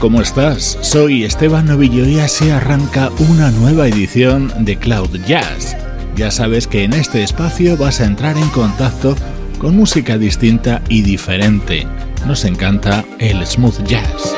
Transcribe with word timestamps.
¿Cómo 0.00 0.22
estás? 0.22 0.78
Soy 0.80 1.24
Esteban 1.24 1.66
Novillo 1.66 2.06
y 2.06 2.18
así 2.18 2.48
arranca 2.48 3.10
una 3.28 3.50
nueva 3.50 3.86
edición 3.86 4.52
de 4.64 4.76
Cloud 4.76 5.14
Jazz. 5.26 5.76
Ya 6.16 6.30
sabes 6.30 6.66
que 6.66 6.84
en 6.84 6.94
este 6.94 7.22
espacio 7.22 7.76
vas 7.76 8.00
a 8.00 8.06
entrar 8.06 8.36
en 8.38 8.48
contacto 8.48 9.14
con 9.58 9.76
música 9.76 10.16
distinta 10.16 10.82
y 10.88 11.02
diferente. 11.02 11.86
Nos 12.26 12.46
encanta 12.46 13.04
el 13.18 13.46
smooth 13.46 13.84
jazz. 13.84 14.34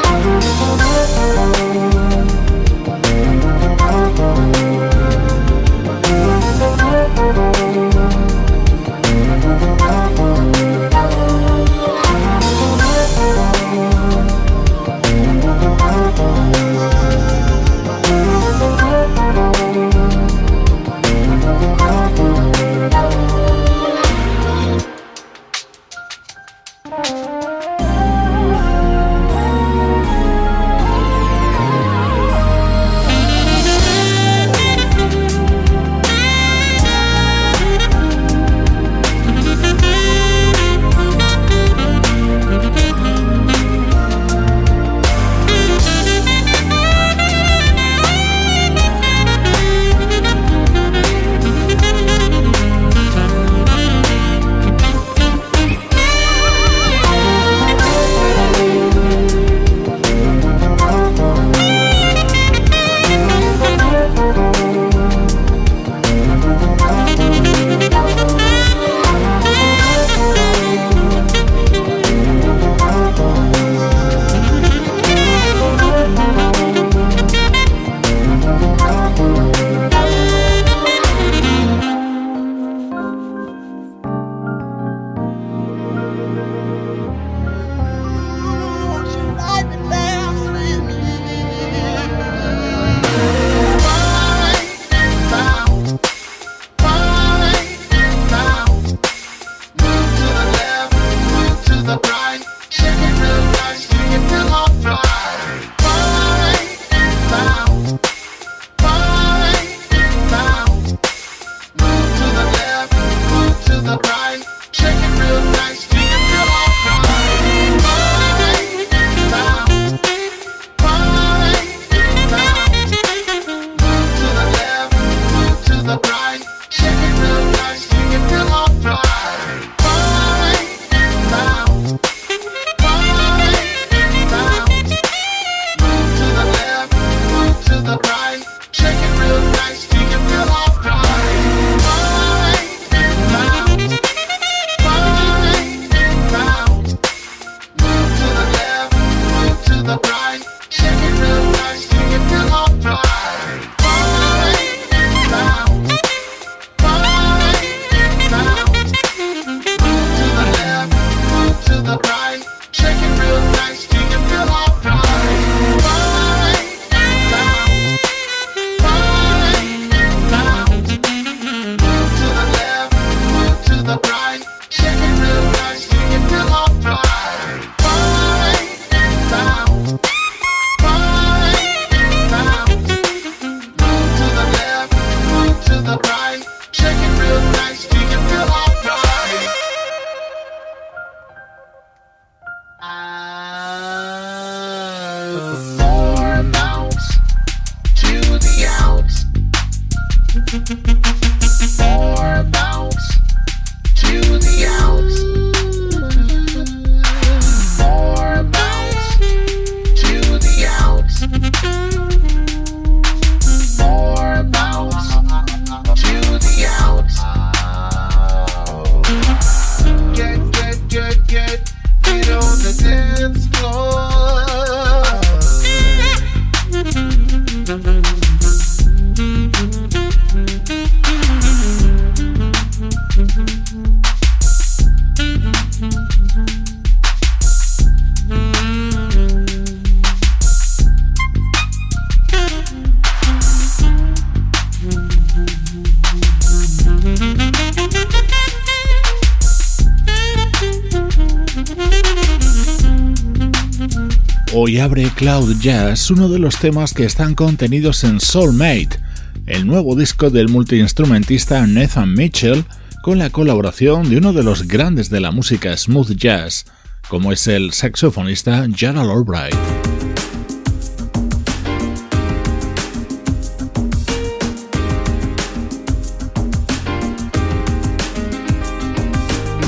Jazz 255.63 256.11
uno 256.11 256.29
de 256.29 256.41
los 256.41 256.59
temas 256.59 256.93
que 256.93 257.05
están 257.05 257.37
contenidos 257.37 258.03
en 258.03 258.19
Soulmate, 258.19 258.99
el 259.47 259.65
nuevo 259.65 259.95
disco 259.95 260.29
del 260.29 260.49
multiinstrumentista 260.49 261.65
Nathan 261.69 262.15
Mitchell, 262.15 262.65
con 263.05 263.21
la 263.21 263.31
colaboración 263.31 264.11
de 264.11 264.17
uno 264.17 264.33
de 264.33 264.43
los 264.43 264.67
grandes 264.67 265.09
de 265.09 265.21
la 265.21 265.31
música 265.31 265.77
smooth 265.77 266.17
jazz, 266.17 266.65
como 267.09 267.31
es 267.31 267.47
el 267.47 267.73
saxofonista 267.73 268.67
Gerald 268.75 269.09
Albright. 269.09 269.55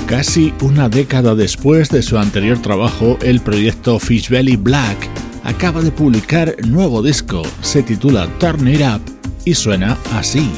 Casi 0.08 0.52
una 0.60 0.88
década 0.88 1.36
después 1.36 1.88
de 1.88 2.02
su 2.02 2.18
anterior 2.18 2.60
trabajo, 2.60 3.16
el 3.22 3.38
proyecto 3.40 4.00
Fishbelly 4.00 4.56
Black 4.56 5.13
acaba 5.44 5.82
de 5.82 5.90
publicar 5.90 6.56
nuevo 6.66 7.02
disco, 7.02 7.42
se 7.60 7.82
titula 7.82 8.26
Turn 8.38 8.66
It 8.66 8.80
Up 8.80 9.02
y 9.44 9.54
suena 9.54 9.96
así. 10.12 10.50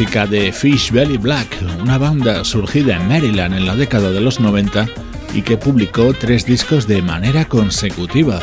Música 0.00 0.26
de 0.26 0.50
Fish 0.50 0.92
Belly 0.92 1.18
Black, 1.18 1.58
una 1.78 1.98
banda 1.98 2.42
surgida 2.42 2.96
en 2.96 3.06
Maryland 3.06 3.54
en 3.54 3.66
la 3.66 3.76
década 3.76 4.10
de 4.10 4.22
los 4.22 4.40
90 4.40 4.88
y 5.34 5.42
que 5.42 5.58
publicó 5.58 6.14
tres 6.14 6.46
discos 6.46 6.88
de 6.88 7.02
manera 7.02 7.44
consecutiva, 7.44 8.42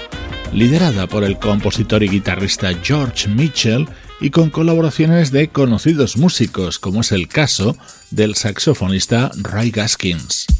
liderada 0.53 1.07
por 1.07 1.23
el 1.23 1.39
compositor 1.39 2.03
y 2.03 2.09
guitarrista 2.09 2.69
George 2.83 3.27
Mitchell 3.27 3.87
y 4.21 4.29
con 4.29 4.51
colaboraciones 4.51 5.31
de 5.31 5.47
conocidos 5.47 6.15
músicos, 6.15 6.77
como 6.77 7.01
es 7.01 7.11
el 7.11 7.27
caso 7.27 7.75
del 8.11 8.35
saxofonista 8.35 9.31
Ray 9.41 9.71
Gaskins. 9.71 10.56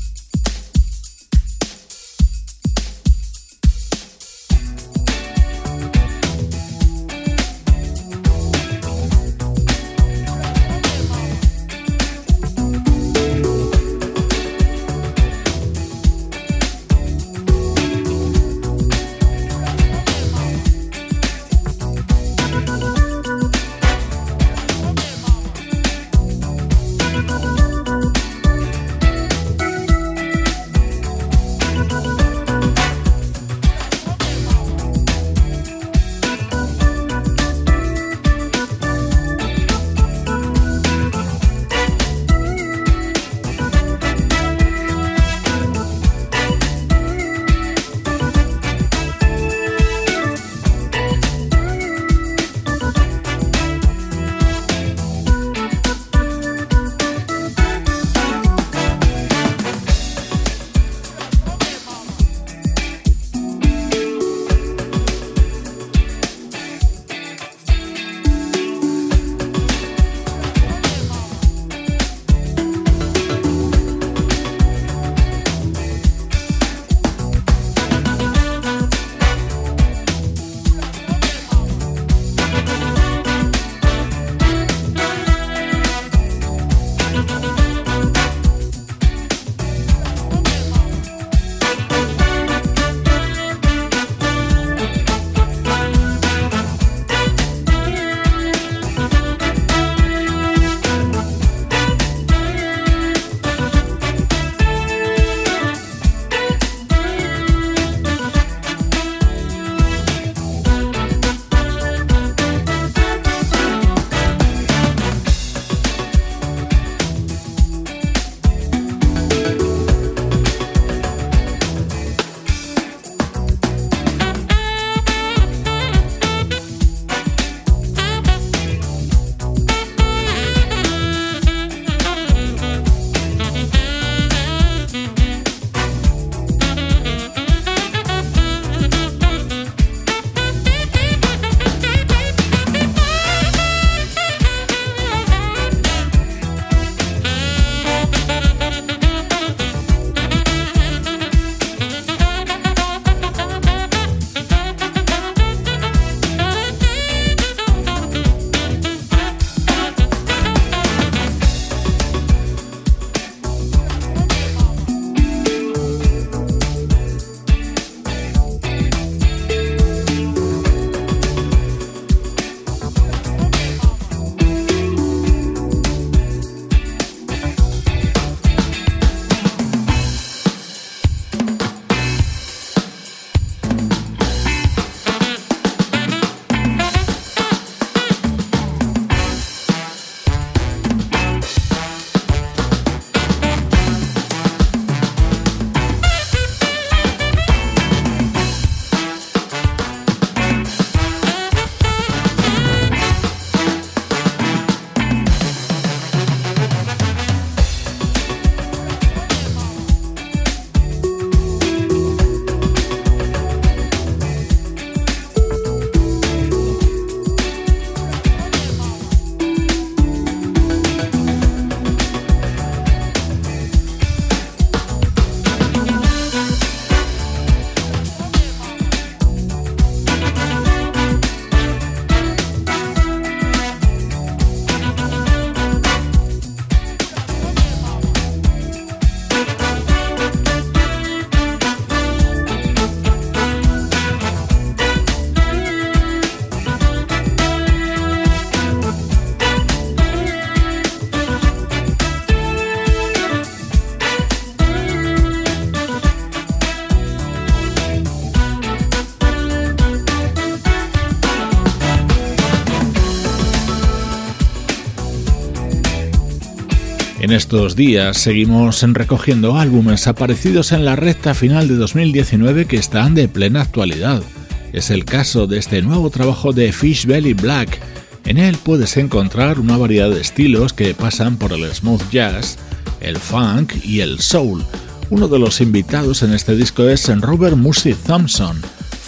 En 267.27 267.33
estos 267.33 267.75
días 267.75 268.15
seguimos 268.15 268.81
recogiendo 268.81 269.57
álbumes 269.57 270.07
aparecidos 270.07 270.71
en 270.71 270.85
la 270.85 270.95
recta 270.95 271.33
final 271.33 271.67
de 271.67 271.75
2019 271.75 272.67
que 272.67 272.77
están 272.77 273.15
de 273.15 273.27
plena 273.27 273.63
actualidad. 273.63 274.23
Es 274.71 274.91
el 274.91 275.03
caso 275.03 275.45
de 275.45 275.57
este 275.57 275.81
nuevo 275.81 276.09
trabajo 276.09 276.53
de 276.53 276.71
Fish 276.71 277.05
Belly 277.05 277.33
Black, 277.33 277.81
En 278.23 278.37
él 278.37 278.57
puedes 278.63 278.95
encontrar 278.95 279.59
una 279.59 279.75
variedad 279.75 280.09
de 280.09 280.21
estilos 280.21 280.71
que 280.71 280.93
pasan 280.93 281.35
por 281.35 281.51
el 281.51 281.65
smooth 281.65 282.09
jazz, 282.09 282.57
el 283.01 283.17
funk 283.17 283.73
y 283.83 283.99
el 283.99 284.21
soul. 284.21 284.63
Uno 285.09 285.27
de 285.27 285.37
los 285.37 285.59
invitados 285.59 286.23
en 286.23 286.33
este 286.33 286.55
disco 286.55 286.87
es 286.87 287.09
Robert 287.19 287.57
Musi 287.57 287.93
Thompson. 287.93 288.61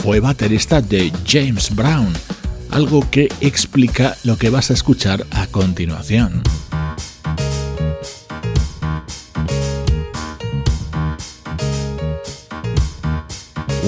Fue 0.04 0.20
baterista 0.20 0.82
de 0.82 1.14
James 1.26 1.74
Brown, 1.74 2.12
algo 2.70 3.10
que 3.10 3.30
explica 3.40 4.18
lo 4.26 4.38
que 4.38 4.50
vas 4.50 4.72
a 4.72 4.74
escuchar 4.74 5.26
a 5.32 5.48
continuación. 5.48 6.44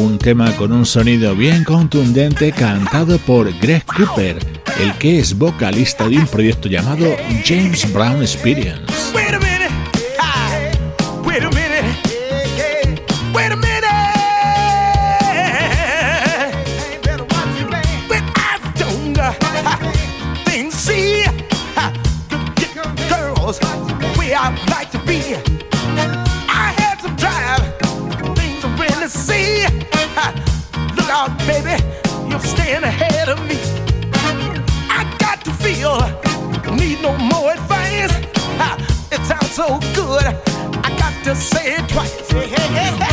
Un 0.01 0.17
tema 0.17 0.51
con 0.57 0.71
un 0.71 0.83
sonido 0.83 1.35
bien 1.35 1.63
contundente 1.63 2.51
cantado 2.51 3.19
por 3.19 3.55
Greg 3.59 3.85
Cooper, 3.85 4.39
el 4.79 4.93
que 4.93 5.19
es 5.19 5.37
vocalista 5.37 6.09
de 6.09 6.17
un 6.17 6.25
proyecto 6.25 6.67
llamado 6.67 7.05
James 7.45 7.93
Brown 7.93 8.23
Experience. 8.23 8.90
So 39.61 39.77
good, 39.93 40.25
I 40.25 40.95
got 40.97 41.13
to 41.23 41.35
say 41.35 41.75
it 41.75 41.87
twice. 41.87 42.31
Hey, 42.31 42.47
hey, 42.47 42.97
hey, 42.97 43.10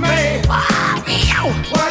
what 0.00 1.08
you. 1.08 1.81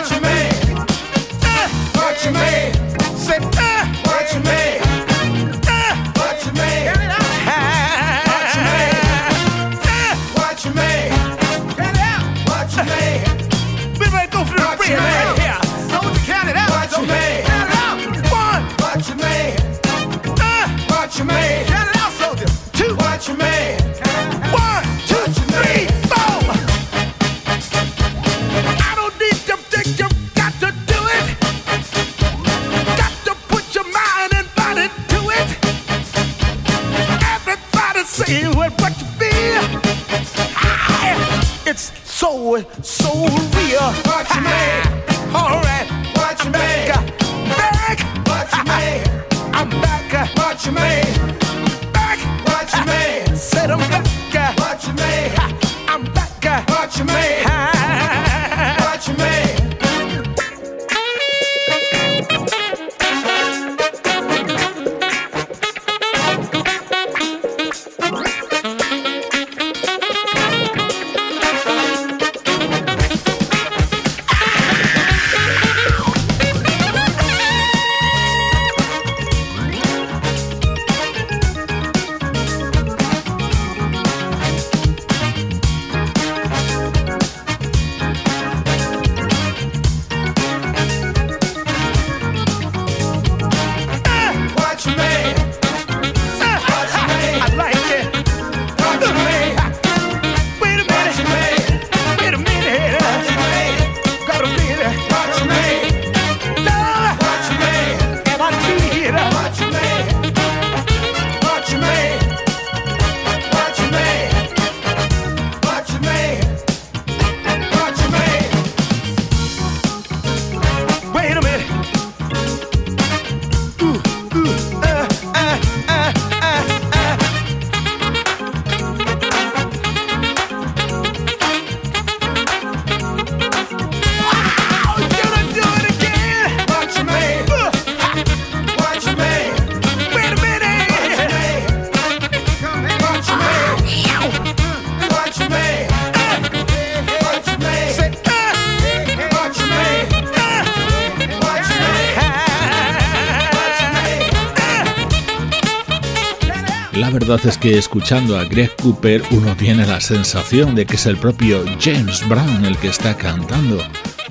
Verdad 157.31 157.47
es 157.47 157.57
que 157.57 157.77
escuchando 157.77 158.37
a 158.37 158.43
Greg 158.43 158.75
Cooper 158.75 159.23
uno 159.31 159.55
tiene 159.55 159.85
la 159.85 160.01
sensación 160.01 160.75
de 160.75 160.85
que 160.85 160.95
es 160.95 161.05
el 161.05 161.15
propio 161.15 161.63
James 161.79 162.27
Brown 162.27 162.65
el 162.65 162.75
que 162.77 162.89
está 162.89 163.15
cantando. 163.15 163.77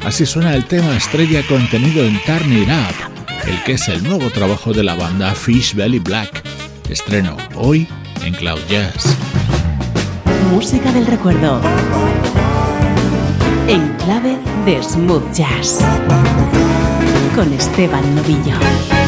Así 0.04 0.26
suena 0.26 0.54
el 0.54 0.66
tema 0.66 0.94
estrella 0.94 1.42
contenido 1.48 2.04
en 2.04 2.20
Turn 2.24 2.52
It 2.52 2.68
Up, 2.68 3.48
el 3.48 3.62
que 3.62 3.72
es 3.72 3.88
el 3.88 4.02
nuevo 4.02 4.28
trabajo 4.28 4.74
de 4.74 4.82
la 4.82 4.96
banda 4.96 5.34
Fish 5.34 5.74
Belly 5.74 5.98
Black. 5.98 6.42
Estreno 6.90 7.38
hoy 7.54 7.88
en 8.22 8.34
Cloud 8.34 8.60
Jazz. 8.68 9.16
Música 10.50 10.92
del 10.92 11.06
recuerdo. 11.06 11.58
En 13.66 13.88
clave 14.04 14.36
de 14.66 14.82
smooth 14.82 15.32
jazz. 15.32 15.78
Con 17.34 17.50
Esteban 17.54 18.14
Novillo. 18.14 18.99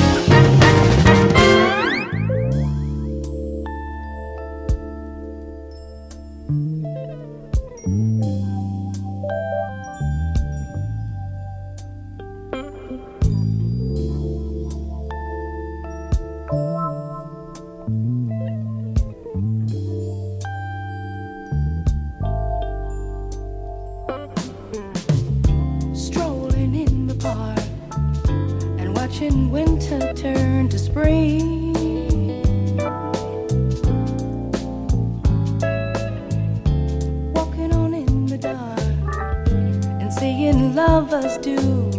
lovers 40.75 41.37
do. 41.39 41.92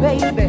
baby. 0.00 0.39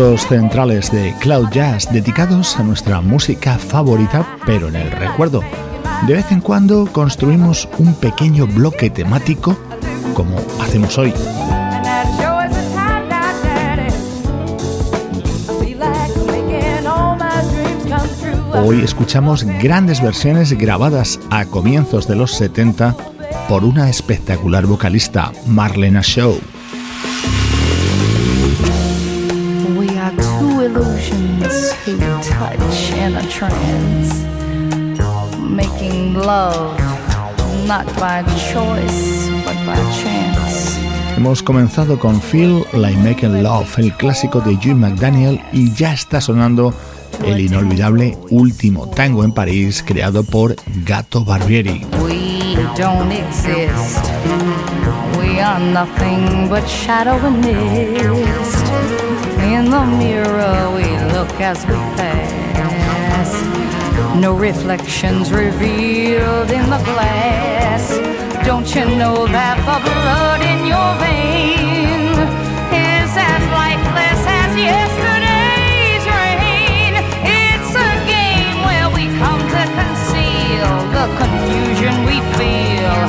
Centrales 0.00 0.90
de 0.90 1.14
Cloud 1.20 1.50
Jazz 1.50 1.92
dedicados 1.92 2.56
a 2.56 2.62
nuestra 2.62 3.02
música 3.02 3.58
favorita, 3.58 4.26
pero 4.46 4.68
en 4.68 4.76
el 4.76 4.90
recuerdo. 4.90 5.42
De 6.06 6.14
vez 6.14 6.32
en 6.32 6.40
cuando 6.40 6.86
construimos 6.90 7.68
un 7.78 7.92
pequeño 7.94 8.46
bloque 8.46 8.88
temático 8.88 9.58
como 10.14 10.38
hacemos 10.58 10.96
hoy. 10.96 11.12
Hoy 18.54 18.80
escuchamos 18.80 19.44
grandes 19.44 20.02
versiones 20.02 20.52
grabadas 20.54 21.20
a 21.28 21.44
comienzos 21.44 22.08
de 22.08 22.16
los 22.16 22.32
70 22.32 22.96
por 23.50 23.64
una 23.64 23.90
espectacular 23.90 24.64
vocalista, 24.64 25.30
Marlena 25.46 26.00
Shaw. 26.02 26.49
Trance, 33.30 34.24
making 35.38 36.14
love 36.14 36.76
not 37.66 37.86
by 37.96 38.24
choice 38.52 39.30
but 39.44 39.54
by 39.64 39.76
chance. 40.02 40.78
Hemos 41.16 41.42
comenzado 41.42 41.98
con 41.98 42.20
Feel 42.20 42.64
Like 42.72 42.96
Making 42.98 43.42
Love, 43.42 43.78
el 43.78 43.92
clásico 43.92 44.40
de 44.40 44.56
Jim 44.56 44.78
McDaniel, 44.78 45.40
y 45.52 45.72
ya 45.72 45.92
está 45.92 46.20
sonando 46.20 46.74
el 47.24 47.40
inolvidable 47.40 48.18
Último 48.30 48.88
Tango 48.88 49.22
en 49.22 49.32
París, 49.32 49.84
creado 49.86 50.24
por 50.24 50.56
Gato 50.84 51.24
Barbieri. 51.24 51.86
We 52.02 52.56
don't 52.76 53.12
exist. 53.12 54.10
We 55.18 55.40
are 55.40 55.60
nothing 55.60 56.48
but 56.48 56.66
shadow 56.66 57.14
and 57.24 57.44
mist. 57.44 58.66
In 59.42 59.70
the 59.70 59.84
mirror 59.98 60.70
we 60.74 60.84
look 61.12 61.40
as 61.40 61.64
we 61.66 61.74
pass. 61.96 62.19
No 64.20 64.34
reflections 64.34 65.32
revealed 65.32 66.50
in 66.50 66.68
the 66.68 66.82
glass. 66.84 67.88
Don't 68.44 68.68
you 68.74 68.84
know 68.84 69.26
that 69.26 69.56
the 69.64 69.80
blood 69.80 70.44
in 70.44 70.60
your 70.68 70.92
vein 71.00 72.12
is 72.68 73.12
as 73.16 73.42
lifeless 73.48 74.20
as 74.28 74.52
yesterday's 74.60 76.04
rain? 76.04 77.00
It's 77.24 77.72
a 77.72 77.92
game 78.04 78.60
where 78.68 78.92
we 78.92 79.08
come 79.16 79.40
to 79.40 79.64
conceal 79.72 80.68
the 80.92 81.08
confusion 81.16 82.04
we 82.04 82.20
feel. 82.36 83.00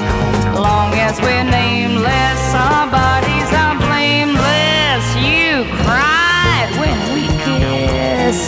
Long 0.55 0.95
as 0.95 1.19
we're 1.19 1.43
nameless, 1.43 2.41
our 2.55 2.87
bodies 2.87 3.51
are 3.51 3.75
blameless. 3.83 5.03
You 5.19 5.67
cried 5.83 6.71
when 6.79 6.95
we 7.11 7.27
kissed. 7.43 8.47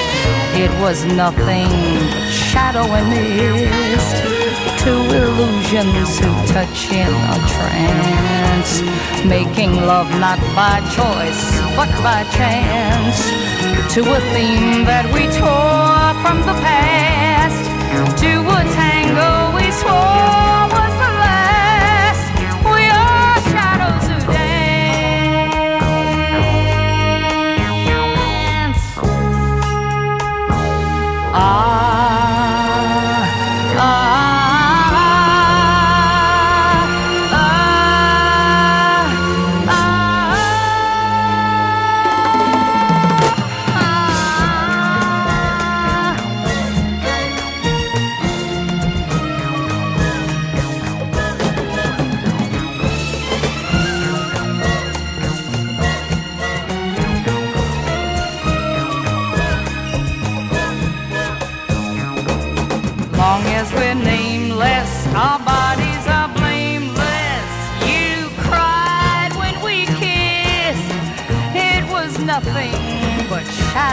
It 0.56 0.72
was 0.80 1.04
nothing 1.04 2.23
shadow 2.54 2.86
and 2.86 3.10
mist. 3.10 4.16
Two 4.84 5.02
illusions 5.22 6.20
who 6.20 6.32
touch 6.54 6.92
in 6.92 7.12
a 7.34 7.38
trance, 7.54 8.72
making 9.26 9.74
love 9.92 10.10
not 10.20 10.40
by 10.54 10.78
choice 10.98 11.44
but 11.78 11.90
by 12.06 12.22
chance. 12.38 13.20
To 13.96 14.02
a 14.02 14.20
theme 14.34 14.86
that 14.86 15.06
we 15.16 15.24
tore 15.40 16.14
from 16.24 16.38
the 16.50 16.56
past, 16.62 17.64
to 18.22 18.32
a 18.60 18.62
tango 18.78 19.30
we 19.58 19.66
swore 19.82 20.64
was 20.74 20.94
ah. 31.36 31.73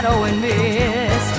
Shadow 0.01 0.23
and 0.23 0.41
mist. 0.41 1.35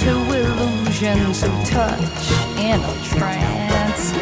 Two 0.00 0.18
illusions 0.32 1.42
who 1.42 1.50
touch 1.64 2.30
in 2.58 2.80
a 2.80 3.04
trance. 3.04 4.12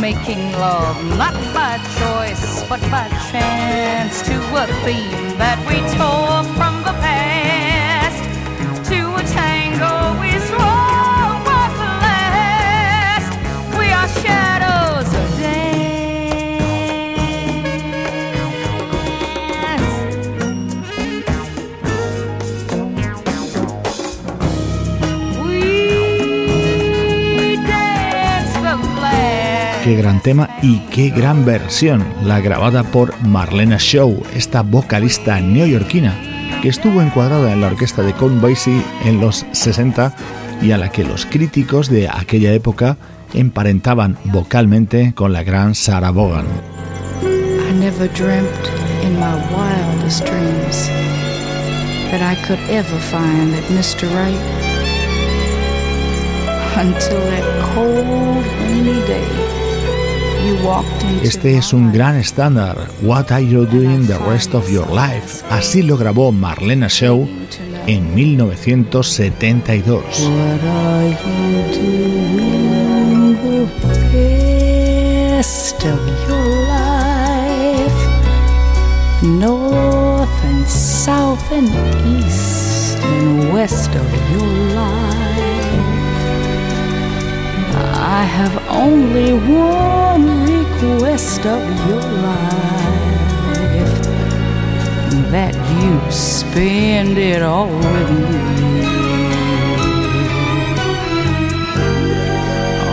Making 0.00 0.52
love 0.52 0.96
not 1.18 1.34
by 1.52 1.76
choice 1.98 2.64
but 2.68 2.80
by 2.90 3.08
chance. 3.30 4.22
To 4.22 4.36
a 4.56 4.66
theme 4.84 5.36
that 5.38 5.58
we 5.68 5.76
tore 5.96 6.44
from 6.56 6.79
tema 30.20 30.48
y 30.62 30.78
qué 30.90 31.10
gran 31.10 31.44
versión, 31.44 32.04
la 32.24 32.40
grabada 32.40 32.82
por 32.82 33.20
Marlena 33.22 33.76
Shaw, 33.78 34.22
esta 34.34 34.62
vocalista 34.62 35.40
neoyorquina 35.40 36.14
que 36.62 36.68
estuvo 36.68 37.00
encuadrada 37.00 37.52
en 37.52 37.60
la 37.60 37.68
orquesta 37.68 38.02
de 38.02 38.12
Count 38.12 38.40
Basie 38.40 38.82
en 39.04 39.20
los 39.20 39.46
60 39.52 40.14
y 40.62 40.72
a 40.72 40.78
la 40.78 40.90
que 40.90 41.04
los 41.04 41.26
críticos 41.26 41.88
de 41.88 42.08
aquella 42.08 42.52
época 42.52 42.96
emparentaban 43.32 44.18
vocalmente 44.24 45.14
con 45.14 45.32
la 45.32 45.42
gran 45.42 45.74
Sarah 45.74 46.10
Vaughan. 46.10 46.46
I 47.22 47.72
never 47.72 48.08
dreamt 48.08 48.48
in 49.02 49.14
my 49.14 49.34
wildest 49.54 50.26
dreams 50.26 50.88
that 52.10 52.20
I 52.20 52.36
could 52.46 52.60
ever 52.68 52.98
find 53.10 53.54
that 53.54 53.64
Mr. 53.70 54.06
Until 56.76 57.20
that 57.30 57.74
cold, 57.74 58.44
rainy 58.62 59.00
day 59.06 59.59
Este 61.22 61.56
es 61.56 61.72
un 61.72 61.92
gran 61.92 62.16
estándar, 62.16 62.76
What 63.02 63.30
Are 63.30 63.46
You 63.46 63.66
Doing 63.66 64.06
the 64.06 64.18
Rest 64.18 64.54
of 64.54 64.70
Your 64.70 64.88
Life? 64.90 65.44
Así 65.50 65.82
lo 65.82 65.96
grabó 65.96 66.32
Marlena 66.32 66.88
Shaw 66.88 67.26
en 67.86 68.14
1972. 68.14 70.02
What 70.20 70.64
are 70.64 71.08
you 71.08 71.62
doing 71.72 73.36
the 73.42 73.66
rest 75.36 75.84
of 75.84 76.00
your 76.28 76.46
life? 76.68 78.00
North 79.22 80.44
and 80.44 80.66
south 80.66 81.52
and 81.52 81.68
east 82.24 82.96
and 82.98 83.52
west 83.52 83.94
of 83.94 84.06
your 84.32 84.48
life. 84.74 85.10
I 88.02 88.24
have 88.24 88.59
only 88.70 89.32
one 89.32 90.46
request 90.46 91.44
of 91.44 91.60
your 91.88 92.02
life 92.22 92.60
that 95.30 95.54
you 95.80 96.10
spend 96.10 97.18
it 97.18 97.42
all 97.42 97.66
with 97.66 98.10
me. 98.10 98.26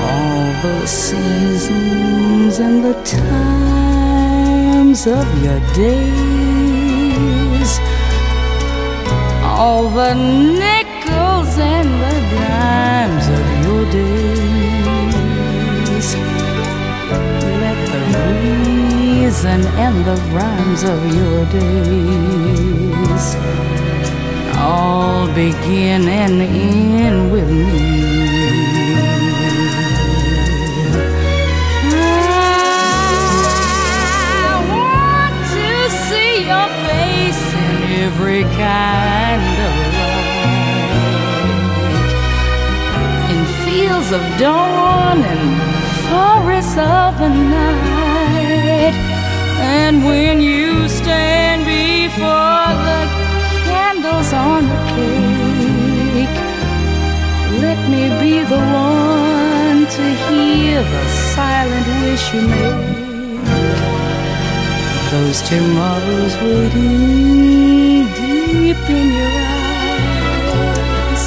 All 0.03 0.51
the 0.61 0.87
seasons 0.87 2.59
and 2.59 2.83
the 2.83 2.93
times 3.03 5.07
of 5.07 5.25
your 5.43 5.59
days, 5.73 7.79
all 9.43 9.89
the 9.89 10.13
nickels 10.15 11.57
and 11.57 11.89
the 12.05 12.19
dimes 12.35 13.27
of 13.27 13.45
your 13.65 13.85
days. 13.91 14.26
Season 18.47 19.61
and 19.75 20.05
the 20.05 20.15
rhymes 20.33 20.83
of 20.83 20.99
your 21.13 21.45
days 21.51 23.25
all 24.57 25.27
begin 25.35 26.07
and 26.07 26.41
end 26.41 27.31
with 27.31 27.49
me. 27.49 27.65
I 34.43 34.53
want 34.71 35.35
to 35.57 35.69
see 36.07 36.33
your 36.51 36.69
face 36.87 37.45
in 37.65 37.75
every 38.05 38.43
kind 38.63 39.43
of 39.67 39.73
light 39.99 40.37
in 43.33 43.41
fields 43.65 44.09
of 44.13 44.23
dawn 44.39 45.17
and 45.33 45.43
forests 46.07 46.77
of 46.77 47.17
the 47.19 47.27
night. 47.27 47.86
When 50.05 50.41
you 50.41 50.87
stand 50.87 51.65
before 51.65 52.69
the 52.87 53.01
candles 53.65 54.31
on 54.31 54.67
the 54.71 54.79
cake, 54.93 56.37
let 57.61 57.79
me 57.89 58.03
be 58.21 58.43
the 58.43 58.59
one 58.59 59.87
to 59.97 60.03
hear 60.27 60.83
the 60.83 61.05
silent 61.35 61.87
wish 62.03 62.33
you 62.33 62.41
make 62.41 62.87
those 65.11 65.41
tomorrows 65.49 66.35
waiting 66.43 68.05
deep 68.19 68.83
in 68.89 69.07
your 69.19 69.37
eyes. 70.61 71.23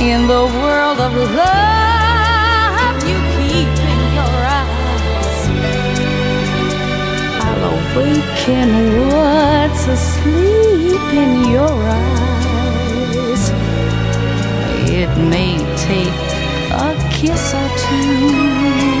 In 0.00 0.26
the 0.26 0.44
world 0.60 0.98
of 0.98 1.12
love 1.34 1.75
waking 7.96 8.72
what's 9.08 9.86
asleep 9.86 11.06
in 11.24 11.32
your 11.50 11.76
eyes. 12.02 13.42
It 15.00 15.12
may 15.32 15.56
take 15.88 16.20
a 16.72 16.92
kiss 17.10 17.54
or 17.54 17.68
two. 17.78 18.95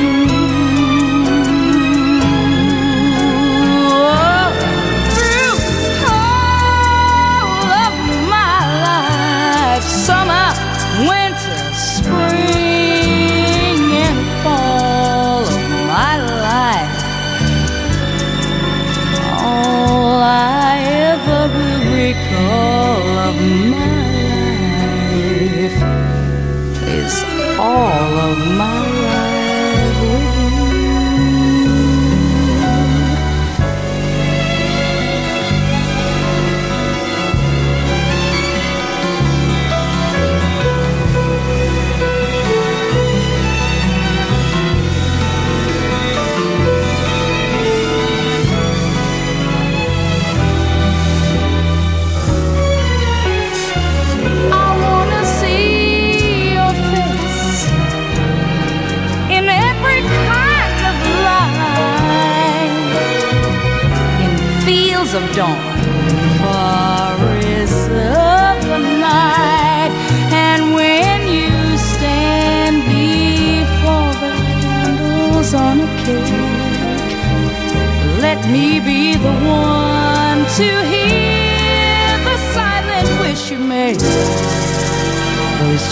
my 28.36 28.75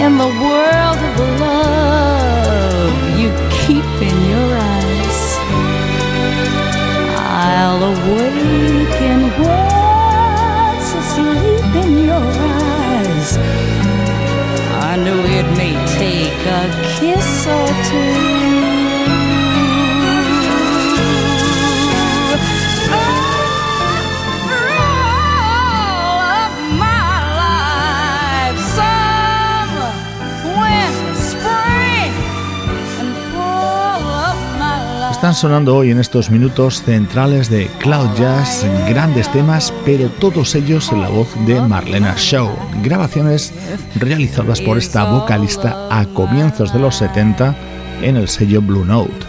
And 0.00 0.14
the 0.18 0.32
world 0.44 0.98
of 1.08 1.14
love 1.38 2.94
you 3.20 3.28
keep 3.60 3.90
in 4.08 4.18
your 4.32 4.50
eyes. 4.72 5.20
I'll 7.20 7.82
awaken 7.92 9.18
what's 9.42 10.90
asleep 11.02 11.70
in 11.84 11.90
your 12.08 12.26
eyes. 12.56 13.30
I 14.88 14.96
know 15.04 15.18
it 15.38 15.46
may 15.60 15.74
take 16.00 16.40
a 16.60 16.62
kiss 16.96 17.30
or 17.58 17.68
two 17.90 18.13
Están 35.24 35.34
sonando 35.36 35.74
hoy 35.74 35.90
en 35.90 35.98
estos 35.98 36.28
minutos 36.28 36.82
centrales 36.82 37.48
de 37.48 37.70
Cloud 37.78 38.10
Jazz 38.14 38.62
grandes 38.90 39.32
temas, 39.32 39.72
pero 39.86 40.10
todos 40.10 40.54
ellos 40.54 40.92
en 40.92 41.00
la 41.00 41.08
voz 41.08 41.28
de 41.46 41.62
Marlena 41.62 42.14
Shaw. 42.18 42.54
Grabaciones 42.82 43.54
realizadas 43.94 44.60
por 44.60 44.76
esta 44.76 45.10
vocalista 45.10 45.88
a 45.90 46.04
comienzos 46.04 46.74
de 46.74 46.78
los 46.78 46.96
70 46.96 47.56
en 48.02 48.18
el 48.18 48.28
sello 48.28 48.60
Blue 48.60 48.84
Note. 48.84 49.23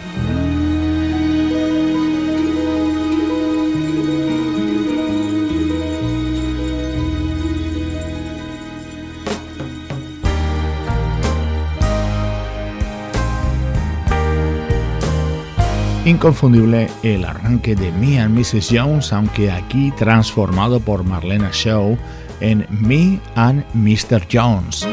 Inconfundible 16.06 16.86
el 17.02 17.24
arranque 17.24 17.74
de 17.74 17.90
Me 17.90 18.20
and 18.20 18.38
Mrs. 18.38 18.68
Jones, 18.70 19.12
aunque 19.12 19.50
aquí 19.50 19.90
transformado 19.98 20.78
por 20.78 21.02
Marlena 21.02 21.50
Shaw 21.52 21.98
en 22.38 22.64
Me 22.70 23.18
and 23.34 23.64
Mr. 23.74 24.24
Jones. 24.30 24.86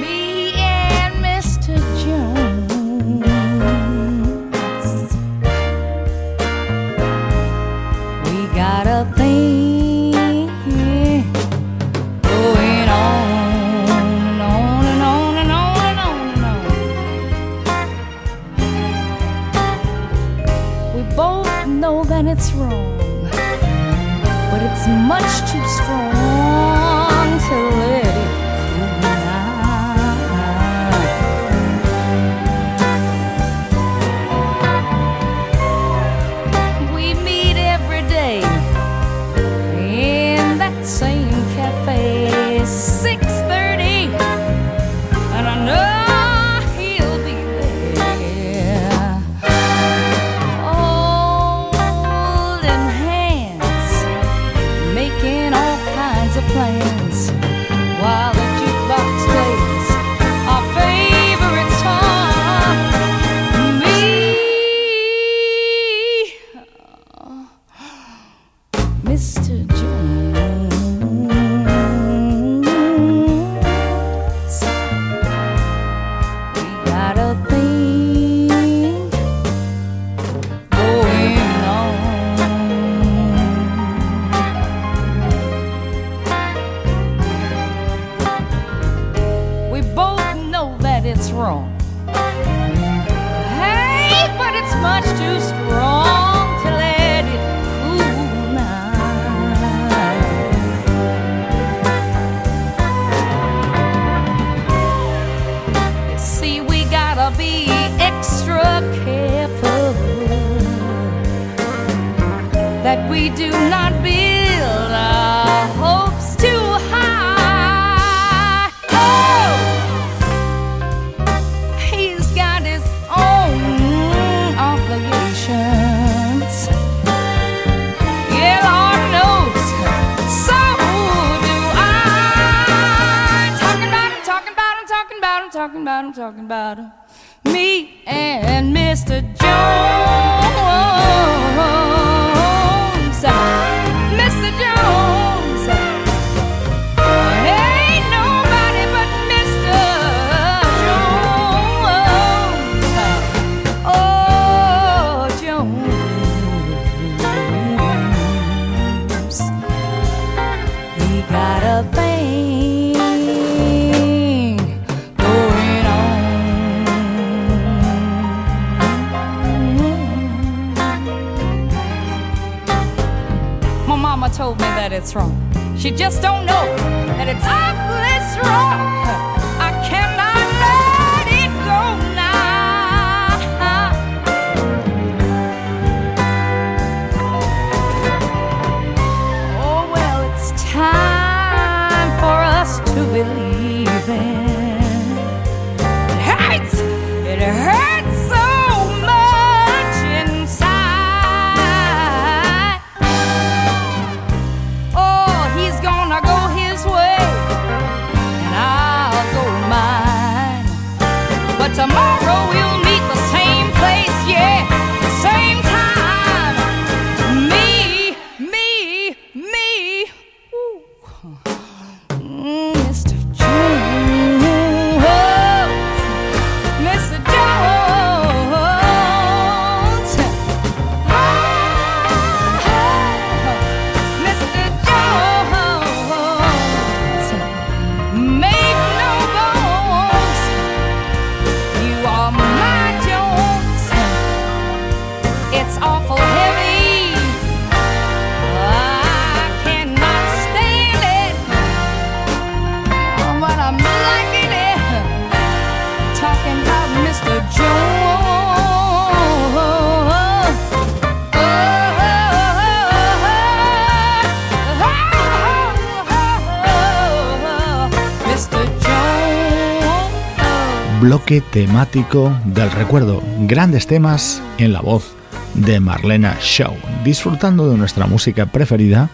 temático 271.42 272.32
del 272.46 272.72
recuerdo. 272.72 273.22
Grandes 273.42 273.88
temas 273.88 274.42
en 274.58 274.74
la 274.74 274.82
voz 274.82 275.14
de 275.54 275.80
Marlena 275.80 276.38
Shaw, 276.42 276.74
disfrutando 277.04 277.70
de 277.70 277.78
nuestra 277.78 278.08
música 278.08 278.46
preferida 278.46 279.10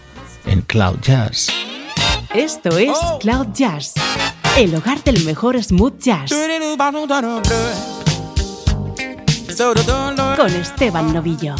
en 0.46 0.62
Cloud 0.62 0.98
Jazz. 1.00 1.48
Esto 2.34 2.78
es 2.78 2.96
Cloud 3.20 3.48
Jazz, 3.52 3.94
el 4.56 4.74
hogar 4.74 5.02
del 5.02 5.24
mejor 5.24 5.62
smooth 5.62 5.98
jazz. 5.98 6.30
Con 10.36 10.50
Esteban 10.54 11.12
Novillo. 11.12 11.54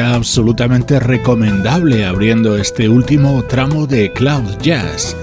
Absolutamente 0.00 0.98
recomendable 0.98 2.04
abriendo 2.04 2.56
este 2.56 2.88
último 2.88 3.42
tramo 3.44 3.86
de 3.86 4.12
Cloud 4.12 4.58
Jazz. 4.60 5.16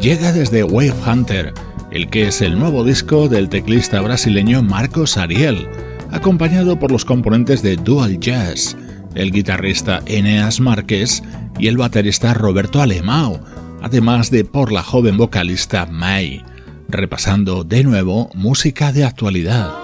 Llega 0.00 0.32
desde 0.32 0.64
Wave 0.64 0.94
Hunter, 1.06 1.52
el 1.90 2.08
que 2.08 2.28
es 2.28 2.40
el 2.40 2.58
nuevo 2.58 2.84
disco 2.84 3.28
del 3.28 3.48
teclista 3.48 4.00
brasileño 4.00 4.62
Marcos 4.62 5.16
Ariel, 5.16 5.68
acompañado 6.10 6.78
por 6.78 6.92
los 6.92 7.04
componentes 7.04 7.62
de 7.62 7.76
Dual 7.76 8.20
Jazz, 8.20 8.76
el 9.14 9.32
guitarrista 9.32 10.02
Eneas 10.06 10.60
Márquez 10.60 11.22
y 11.58 11.68
el 11.68 11.76
baterista 11.76 12.34
Roberto 12.34 12.80
Alemão, 12.80 13.40
además 13.82 14.30
de 14.30 14.44
por 14.44 14.72
la 14.72 14.82
joven 14.82 15.16
vocalista 15.16 15.86
May, 15.86 16.44
repasando 16.88 17.64
de 17.64 17.84
nuevo 17.84 18.30
música 18.34 18.92
de 18.92 19.04
actualidad. 19.04 19.79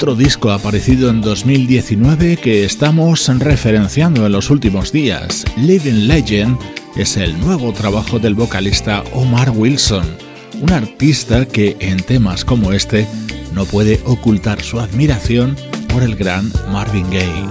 Otro 0.00 0.14
disco 0.14 0.50
aparecido 0.50 1.10
en 1.10 1.20
2019 1.20 2.38
que 2.38 2.64
estamos 2.64 3.28
referenciando 3.38 4.24
en 4.24 4.32
los 4.32 4.48
últimos 4.48 4.92
días, 4.92 5.44
Living 5.58 6.08
Legend, 6.08 6.58
es 6.96 7.18
el 7.18 7.38
nuevo 7.38 7.74
trabajo 7.74 8.18
del 8.18 8.34
vocalista 8.34 9.04
Omar 9.12 9.50
Wilson, 9.50 10.06
un 10.62 10.72
artista 10.72 11.44
que 11.44 11.76
en 11.80 11.98
temas 11.98 12.46
como 12.46 12.72
este 12.72 13.06
no 13.52 13.66
puede 13.66 14.00
ocultar 14.06 14.62
su 14.62 14.80
admiración 14.80 15.54
por 15.92 16.02
el 16.02 16.16
gran 16.16 16.50
Marvin 16.72 17.04
Gaye. 17.10 17.50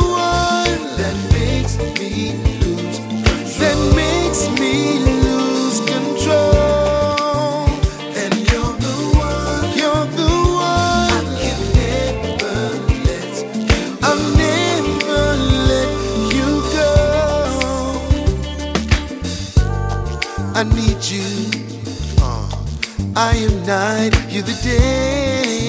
that 3.59 3.77
makes 3.95 4.41
me 4.59 4.73
lose 4.99 5.79
control. 5.81 7.67
And 8.21 8.33
you're 8.49 8.75
the 8.85 8.95
one, 9.15 9.69
you're 9.79 10.07
the 10.19 10.31
one. 10.57 11.11
I 11.13 11.21
can 11.41 11.61
never 11.77 12.57
let. 13.05 13.33
I'll 14.07 14.25
never 14.37 15.23
let 15.71 15.91
you 16.35 16.49
go. 16.77 16.91
I 20.55 20.61
need 20.63 21.01
you. 21.13 21.29
Uh, 22.21 22.49
I 23.15 23.35
am 23.47 23.55
night, 23.65 24.13
you 24.29 24.41
the 24.41 24.57
day. 24.63 25.61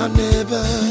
I'll 0.00 0.08
never 0.08 0.87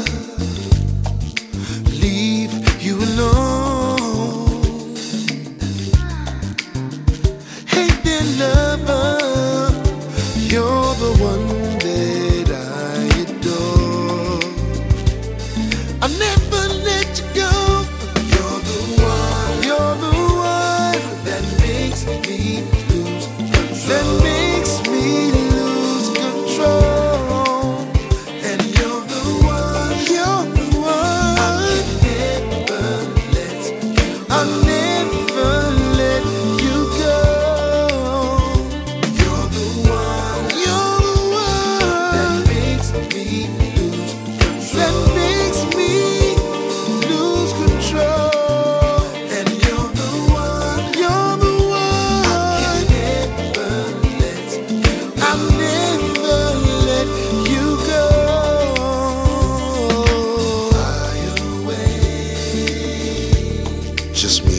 just 64.28 64.44
me. 64.44 64.57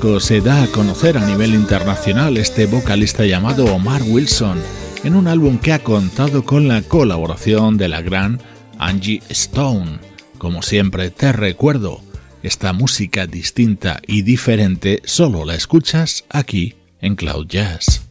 Se 0.00 0.40
da 0.40 0.62
a 0.62 0.66
conocer 0.68 1.18
a 1.18 1.26
nivel 1.26 1.52
internacional 1.52 2.38
este 2.38 2.64
vocalista 2.64 3.26
llamado 3.26 3.66
Omar 3.66 4.00
Wilson 4.02 4.58
en 5.04 5.14
un 5.14 5.28
álbum 5.28 5.58
que 5.58 5.74
ha 5.74 5.80
contado 5.80 6.42
con 6.42 6.68
la 6.68 6.80
colaboración 6.80 7.76
de 7.76 7.88
la 7.88 8.00
gran 8.00 8.40
Angie 8.78 9.20
Stone. 9.28 9.98
Como 10.38 10.62
siempre 10.62 11.10
te 11.10 11.32
recuerdo, 11.32 12.00
esta 12.42 12.72
música 12.72 13.26
distinta 13.26 14.00
y 14.06 14.22
diferente 14.22 15.02
solo 15.04 15.44
la 15.44 15.54
escuchas 15.54 16.24
aquí 16.30 16.76
en 17.02 17.14
Cloud 17.14 17.46
Jazz. 17.46 18.09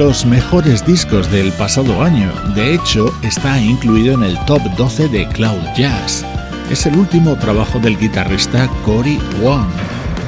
Los 0.00 0.24
mejores 0.24 0.86
discos 0.86 1.30
del 1.30 1.52
pasado 1.52 2.02
año. 2.02 2.32
De 2.54 2.72
hecho, 2.74 3.14
está 3.22 3.60
incluido 3.60 4.14
en 4.14 4.22
el 4.22 4.42
top 4.46 4.62
12 4.78 5.08
de 5.08 5.28
Cloud 5.28 5.60
Jazz. 5.76 6.24
Es 6.70 6.86
el 6.86 6.96
último 6.96 7.36
trabajo 7.36 7.78
del 7.78 7.98
guitarrista 7.98 8.66
Cory 8.86 9.18
Wong. 9.42 9.66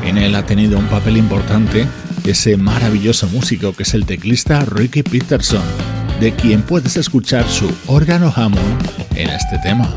En 0.04 0.18
él 0.18 0.34
ha 0.34 0.44
tenido 0.44 0.78
un 0.78 0.84
papel 0.88 1.16
importante 1.16 1.86
ese 2.26 2.58
maravilloso 2.58 3.26
músico 3.28 3.72
que 3.72 3.84
es 3.84 3.94
el 3.94 4.04
teclista 4.04 4.60
Ricky 4.60 5.02
Peterson, 5.02 5.64
de 6.20 6.34
quien 6.34 6.60
puedes 6.60 6.98
escuchar 6.98 7.48
su 7.48 7.74
órgano 7.86 8.30
Hammond 8.36 8.90
en 9.14 9.30
este 9.30 9.56
tema. 9.62 9.88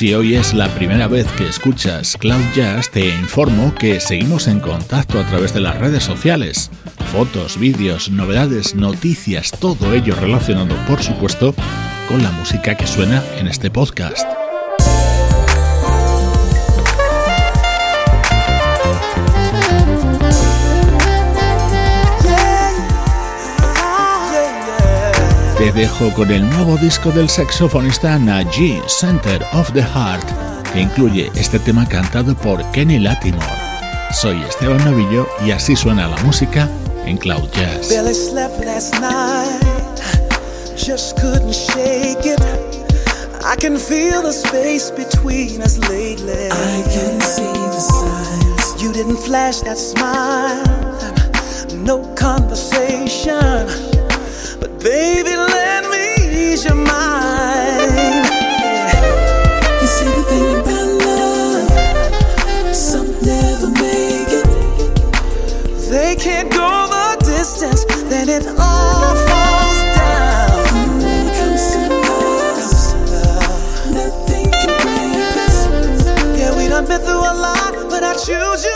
Si 0.00 0.14
hoy 0.14 0.34
es 0.34 0.54
la 0.54 0.74
primera 0.74 1.08
vez 1.08 1.26
que 1.32 1.46
escuchas 1.46 2.16
Cloud 2.16 2.40
Jazz, 2.54 2.90
te 2.90 3.06
informo 3.06 3.74
que 3.74 4.00
seguimos 4.00 4.48
en 4.48 4.58
contacto 4.58 5.20
a 5.20 5.26
través 5.26 5.52
de 5.52 5.60
las 5.60 5.76
redes 5.76 6.02
sociales. 6.02 6.70
Fotos, 7.12 7.58
vídeos, 7.60 8.10
novedades, 8.10 8.74
noticias, 8.74 9.50
todo 9.50 9.92
ello 9.92 10.16
relacionado, 10.16 10.74
por 10.88 11.02
supuesto, 11.02 11.54
con 12.08 12.22
la 12.22 12.30
música 12.30 12.78
que 12.78 12.86
suena 12.86 13.22
en 13.38 13.46
este 13.46 13.70
podcast. 13.70 14.39
Te 25.60 25.70
dejo 25.72 26.10
con 26.14 26.30
el 26.30 26.48
nuevo 26.48 26.78
disco 26.78 27.10
del 27.10 27.28
saxofonista 27.28 28.18
Najee, 28.18 28.80
Center 28.88 29.44
of 29.52 29.70
the 29.74 29.82
Heart, 29.82 30.26
que 30.72 30.80
incluye 30.80 31.30
este 31.34 31.58
tema 31.58 31.86
cantado 31.86 32.34
por 32.34 32.64
Kenny 32.70 32.98
Latimore. 32.98 33.44
Soy 34.10 34.40
Esteban 34.40 34.82
Novillo 34.86 35.28
y 35.44 35.50
así 35.50 35.76
suena 35.76 36.08
la 36.08 36.16
música 36.22 36.66
en 37.04 37.18
Cloud 37.18 37.50
Jazz. 37.52 37.90
Barely 37.90 38.14
slept 38.14 38.64
last 38.64 38.94
night, 39.02 40.00
just 40.78 41.20
couldn't 41.20 41.52
shake 41.52 42.24
it. 42.24 42.40
I 43.44 43.54
can 43.60 43.76
feel 43.76 44.22
the 44.22 44.32
space 44.32 44.90
between 44.90 45.60
us 45.60 45.78
lately. 45.90 46.48
I 46.50 46.82
can 46.84 47.20
see 47.20 47.42
the 47.42 47.80
signs. 47.80 48.82
You 48.82 48.94
didn't 48.94 49.18
flash 49.18 49.60
that 49.60 49.76
smile, 49.76 50.64
no 51.84 51.98
conversation. 52.14 53.89
But 54.60 54.78
baby, 54.84 55.34
let 55.36 55.88
me 55.90 56.04
ease 56.52 56.64
your 56.66 56.74
mind. 56.74 58.26
You 59.80 59.86
see 59.86 60.04
the 60.04 60.22
thing 60.28 60.48
about 60.60 60.88
love, 61.06 62.74
some 62.74 63.08
never 63.22 63.68
make 63.80 64.30
it. 64.40 64.46
They 65.90 66.14
can't 66.16 66.50
go 66.52 66.86
the 66.94 67.16
distance, 67.24 67.84
then 68.10 68.28
it 68.28 68.46
all 68.58 69.16
falls 69.28 69.80
down. 69.96 70.62
When 71.00 71.26
it 71.26 71.32
comes 71.40 71.64
to 71.72 71.80
love, 73.10 73.58
nothing 73.94 74.48
can 74.60 74.72
break 74.84 75.36
us. 75.48 75.58
Yeah, 76.38 76.50
we 76.56 76.68
done 76.68 76.86
been 76.86 77.00
through 77.00 77.24
a 77.32 77.34
lot, 77.46 77.72
but 77.88 78.04
I 78.04 78.12
choose 78.12 78.62
you 78.64 78.69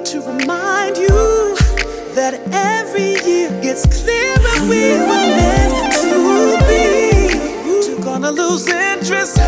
need 0.00 0.06
to 0.06 0.20
remind 0.20 0.96
you 0.96 1.08
that 2.14 2.34
every 2.52 3.12
year 3.28 3.50
gets 3.60 3.84
clearer 3.86 4.68
we 4.68 4.92
were 4.96 5.26
meant 5.36 5.92
to 5.94 6.58
be? 6.68 7.90
You're 7.90 8.04
gonna 8.04 8.30
lose 8.30 8.66
interest, 8.68 9.39